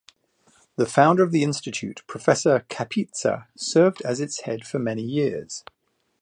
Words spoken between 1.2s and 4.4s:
of the Institute, Professor Kapitsa served as its